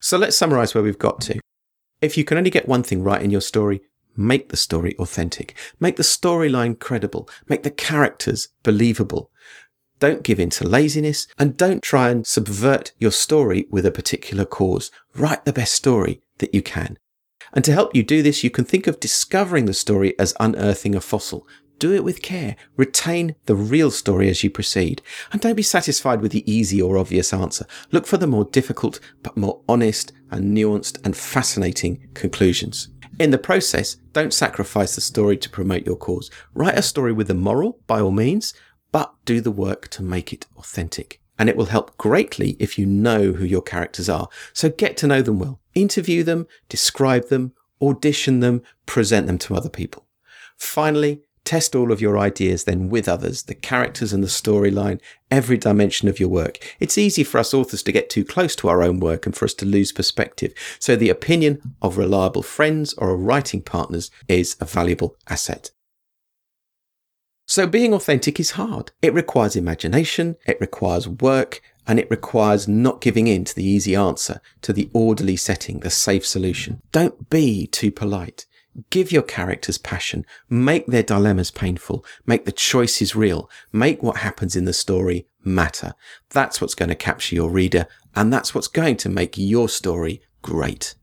So 0.01 0.17
let's 0.19 0.37
summarize 0.37 0.75
where 0.75 0.85
we've 0.85 0.99
got 0.99 1.21
to. 1.23 1.41
If 2.01 2.17
you 2.17 2.25
can 2.25 2.39
only 2.39 2.51
get 2.51 2.69
one 2.69 2.83
thing 2.83 3.03
right 3.03 3.23
in 3.23 3.31
your 3.31 3.41
story, 3.41 3.81
Make 4.21 4.49
the 4.49 4.57
story 4.57 4.97
authentic. 4.99 5.57
Make 5.79 5.95
the 5.95 6.03
storyline 6.03 6.77
credible. 6.77 7.31
Make 7.49 7.63
the 7.63 7.71
characters 7.71 8.49
believable. 8.65 9.31
Don't 10.01 10.25
give 10.25 10.41
in 10.41 10.51
to 10.51 10.67
laziness 10.67 11.29
and 11.39 11.57
don't 11.57 11.85
try 11.85 12.11
and 12.11 12.27
subvert 12.27 12.91
your 12.99 13.13
story 13.13 13.69
with 13.71 13.87
a 13.87 13.93
particular 13.93 14.45
cause. 14.45 14.91
Write 15.15 15.45
the 15.45 15.53
best 15.53 15.73
story 15.73 16.21
that 16.39 16.53
you 16.53 16.63
can. 16.63 16.99
And 17.53 17.65
to 17.65 17.73
help 17.73 17.95
you 17.95 18.03
do 18.03 18.21
this, 18.21 18.43
you 18.43 18.51
can 18.51 18.65
think 18.65 18.89
of 18.89 18.99
discovering 18.99 19.67
the 19.67 19.73
story 19.73 20.19
as 20.19 20.35
unearthing 20.41 20.97
a 20.97 21.01
fossil. 21.01 21.47
Do 21.79 21.95
it 21.95 22.03
with 22.03 22.21
care. 22.21 22.57
Retain 22.77 23.37
the 23.47 23.55
real 23.55 23.93
story 23.93 24.29
as 24.29 24.43
you 24.43 24.51
proceed. 24.51 25.01
And 25.31 25.41
don't 25.41 25.55
be 25.55 25.63
satisfied 25.63 26.21
with 26.23 26.33
the 26.33 26.51
easy 26.53 26.83
or 26.83 26.99
obvious 26.99 27.33
answer. 27.33 27.67
Look 27.93 28.05
for 28.05 28.17
the 28.17 28.27
more 28.27 28.47
difficult, 28.47 28.99
but 29.23 29.37
more 29.37 29.61
honest 29.69 30.13
and 30.29 30.57
nuanced 30.57 30.99
and 31.05 31.17
fascinating 31.17 32.09
conclusions. 32.15 32.89
In 33.19 33.31
the 33.31 33.39
process, 33.39 33.97
don't 34.13 34.33
sacrifice 34.33 34.95
the 34.95 35.01
story 35.01 35.37
to 35.39 35.51
promote 35.51 35.85
your 35.85 35.97
cause. 35.97 36.31
Write 36.55 36.79
a 36.79 36.83
story 36.83 37.13
with 37.13 37.29
a 37.31 37.35
moral, 37.35 37.81
by 37.89 38.01
all 38.01 38.13
means, 38.13 38.55
but 38.93 39.13
do 39.25 39.41
the 39.41 39.51
work 39.51 39.89
to 39.89 40.05
make 40.05 40.33
it 40.33 40.47
authentic. 40.57 41.21
And 41.37 41.49
it 41.49 41.57
will 41.57 41.67
help 41.67 41.97
greatly 41.97 42.57
if 42.61 42.79
you 42.79 42.87
know 42.87 43.33
who 43.33 43.45
your 43.45 43.63
characters 43.63 44.09
are. 44.09 44.29
So 44.53 44.71
get 44.71 44.97
to 44.99 45.09
know 45.09 45.21
them 45.21 45.41
well. 45.41 45.61
Interview 45.75 46.23
them, 46.23 46.47
describe 46.69 47.29
them, 47.29 47.55
audition 47.83 48.39
them, 48.39 48.63
present 48.87 49.27
them 49.27 49.39
to 49.39 49.57
other 49.57 49.69
people. 49.69 50.07
Finally, 50.57 51.23
test 51.45 51.75
all 51.75 51.93
of 51.93 52.01
your 52.01 52.19
ideas 52.19 52.65
then 52.65 52.89
with 52.89 53.09
others, 53.09 53.45
the 53.45 53.55
characters 53.55 54.13
and 54.13 54.23
the 54.23 54.29
storyline, 54.29 55.01
every 55.31 55.57
dimension 55.57 56.09
of 56.09 56.21
your 56.21 56.29
work. 56.29 56.59
It's 56.81 56.99
easy 56.99 57.25
for 57.25 57.39
us 57.39 57.55
authors 57.55 57.83
to 57.85 57.93
get 57.93 58.11
too 58.11 58.25
close 58.25 58.55
to 58.57 58.69
our 58.69 58.83
own 58.83 59.01
work 59.01 59.27
and 59.27 59.37
for 59.37 59.45
us 59.45 59.55
to 59.55 59.67
lose 59.67 59.93
perspective. 59.93 60.53
So 60.79 60.97
the 60.97 61.11
opinion 61.11 61.75
of 61.83 61.97
reliable 61.97 62.43
friends 62.43 62.95
or 62.95 63.17
writing 63.17 63.63
partners 63.63 64.11
is 64.29 64.57
a 64.61 64.65
valuable 64.65 65.17
asset. 65.29 65.71
So 67.47 67.67
being 67.67 67.95
authentic 67.95 68.39
is 68.39 68.53
hard. 68.53 68.93
It 69.01 69.15
requires 69.15 69.57
imagination, 69.57 70.37
it 70.47 70.61
requires 70.61 71.09
work, 71.09 71.63
and 71.87 71.99
it 71.99 72.11
requires 72.11 72.69
not 72.69 73.01
giving 73.01 73.27
in 73.27 73.45
to 73.47 73.55
the 73.55 73.65
easy 73.65 73.97
answer, 73.97 74.43
to 74.61 74.75
the 74.75 74.91
orderly 74.93 75.37
setting, 75.37 75.81
the 75.81 75.89
safe 75.89 76.27
solution. 76.27 76.83
Don't 76.93 77.31
be 77.31 77.67
too 77.67 77.91
polite. 77.91 78.45
Give 78.91 79.11
your 79.11 79.23
characters 79.23 79.79
passion. 79.79 80.25
Make 80.49 80.87
their 80.87 81.03
dilemmas 81.03 81.51
painful. 81.51 82.05
Make 82.27 82.45
the 82.45 82.53
choices 82.53 83.17
real. 83.17 83.51
Make 83.73 84.03
what 84.03 84.19
happens 84.19 84.55
in 84.55 84.65
the 84.65 84.73
story 84.73 85.27
matter. 85.45 85.95
That's 86.31 86.61
what's 86.61 86.75
going 86.75 86.91
to 86.91 86.95
capture 86.95 87.35
your 87.35 87.51
reader, 87.51 87.87
and 88.15 88.33
that's 88.33 88.55
what's 88.55 88.69
going 88.69 88.97
to 88.99 89.09
make 89.09 89.37
your 89.37 89.69
story 89.69 90.23
great. 90.43 90.95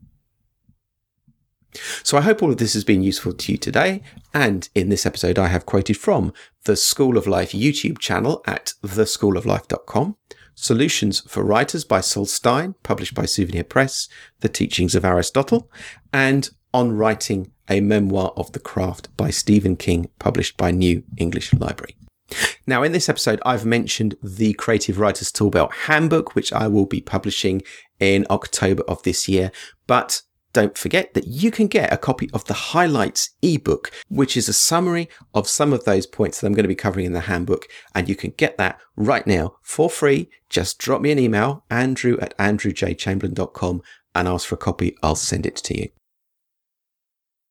So 2.04 2.18
I 2.18 2.22
hope 2.22 2.42
all 2.42 2.52
of 2.52 2.58
this 2.58 2.74
has 2.74 2.84
been 2.84 3.04
useful 3.04 3.34
to 3.34 3.52
you 3.52 3.58
today. 3.58 4.02
And 4.34 4.70
in 4.76 4.90
this 4.90 5.06
episode, 5.06 5.38
I 5.38 5.48
have 5.48 5.66
quoted 5.66 5.98
from 5.98 6.34
the 6.64 6.76
School 6.76 7.18
of 7.18 7.28
Life 7.28 7.52
YouTube 7.52 8.00
channel 8.00 8.42
at 8.48 8.74
theschooloflife.com, 8.84 10.16
Solutions 10.56 11.20
for 11.28 11.44
Writers 11.44 11.84
by 11.84 12.02
Sol 12.02 12.26
Stein, 12.26 12.76
published 12.84 13.14
by 13.14 13.26
Souvenir 13.26 13.64
Press, 13.66 14.08
The 14.40 14.50
Teachings 14.50 14.96
of 14.96 15.04
Aristotle, 15.04 15.70
and 16.14 16.50
On 16.74 16.94
Writing, 16.94 17.52
a 17.70 17.82
Memoir 17.82 18.34
of 18.36 18.52
the 18.52 18.60
Craft 18.60 19.16
by 19.18 19.30
Stephen 19.30 19.76
King, 19.76 20.10
published 20.20 20.58
by 20.58 20.72
New 20.72 21.04
English 21.18 21.54
Library. 21.54 21.96
Now, 22.66 22.84
in 22.84 22.92
this 22.92 23.10
episode, 23.10 23.40
I've 23.46 23.66
mentioned 23.66 24.16
the 24.24 24.54
Creative 24.54 25.00
Writers 25.00 25.32
Toolbelt 25.32 25.72
Handbook, 25.86 26.34
which 26.34 26.52
I 26.52 26.68
will 26.68 26.86
be 26.86 27.02
publishing 27.02 27.62
in 28.00 28.26
October 28.30 28.84
of 28.88 29.04
this 29.04 29.28
year. 29.28 29.52
But 29.86 30.24
don't 30.54 30.78
forget 30.78 31.14
that 31.14 31.28
you 31.28 31.52
can 31.52 31.68
get 31.68 31.92
a 31.92 31.98
copy 31.98 32.30
of 32.34 32.46
the 32.46 32.54
highlights 32.54 33.32
ebook, 33.42 33.92
which 34.08 34.38
is 34.38 34.48
a 34.48 34.54
summary 34.54 35.10
of 35.34 35.50
some 35.50 35.74
of 35.74 35.84
those 35.84 36.08
points 36.08 36.40
that 36.40 36.48
I'm 36.48 36.54
going 36.54 36.64
to 36.64 36.70
be 36.70 36.76
covering 36.76 37.06
in 37.06 37.14
the 37.14 37.22
handbook. 37.22 37.68
And 37.94 38.08
you 38.08 38.16
can 38.16 38.32
get 38.32 38.58
that 38.58 38.80
right 38.96 39.28
now 39.28 39.58
for 39.62 39.90
free. 39.90 40.30
Just 40.50 40.80
drop 40.80 41.02
me 41.02 41.12
an 41.12 41.20
email, 41.20 41.66
andrew 41.70 42.18
at 42.22 42.38
andrewjchamberlain.com 42.38 43.82
and 44.16 44.28
ask 44.28 44.48
for 44.48 44.56
a 44.56 44.58
copy. 44.58 44.96
I'll 45.04 45.16
send 45.16 45.46
it 45.46 45.58
to 45.58 45.78
you. 45.78 45.90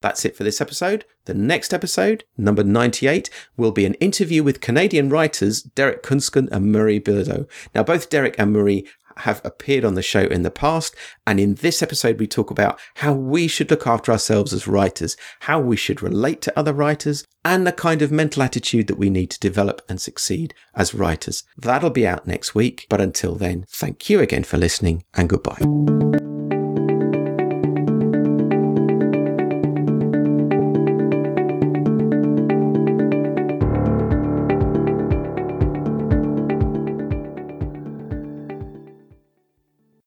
That's 0.05 0.27
it 0.27 0.37
for 0.37 0.45
this 0.45 0.61
episode. 0.61 1.07
The 1.25 1.33
next 1.33 1.73
episode, 1.73 2.25
number 2.37 2.63
98, 2.63 3.31
will 3.57 3.73
be 3.73 3.87
an 3.87 3.95
interview 3.95 4.43
with 4.43 4.61
Canadian 4.61 5.09
writers 5.09 5.63
Derek 5.63 6.03
Kunsken 6.03 6.47
and 6.53 6.71
Marie 6.71 7.01
Bilodeau. 7.01 7.49
Now, 7.75 7.85
both 7.85 8.11
Derek 8.11 8.39
and 8.39 8.53
Marie 8.53 8.87
have 9.17 9.41
appeared 9.47 9.83
on 9.83 9.95
the 9.95 10.03
show 10.03 10.25
in 10.25 10.43
the 10.43 10.51
past. 10.51 10.95
And 11.27 11.41
in 11.41 11.55
this 11.55 11.83
episode, 11.83 12.21
we 12.21 12.27
talk 12.27 12.51
about 12.51 12.79
how 12.97 13.15
we 13.15 13.49
should 13.49 13.71
look 13.71 13.87
after 13.87 14.13
ourselves 14.13 14.53
as 14.53 14.69
writers, 14.69 15.17
how 15.41 15.59
we 15.59 15.75
should 15.75 16.03
relate 16.03 16.43
to 16.43 16.59
other 16.59 16.75
writers, 16.75 17.25
and 17.43 17.67
the 17.67 17.73
kind 17.73 18.03
of 18.03 18.13
mental 18.13 18.43
attitude 18.43 18.89
that 18.89 18.99
we 18.99 19.09
need 19.09 19.31
to 19.31 19.41
develop 19.41 19.81
and 19.89 20.03
succeed 20.03 20.53
as 20.75 20.93
writers. 20.93 21.45
That'll 21.57 21.89
be 21.89 22.07
out 22.07 22.27
next 22.27 22.55
week. 22.55 22.85
But 22.91 23.01
until 23.01 23.37
then, 23.37 23.65
thank 23.71 24.11
you 24.11 24.21
again 24.21 24.45
for 24.45 24.59
listening 24.59 25.05
and 25.15 25.31
goodbye. 25.31 26.24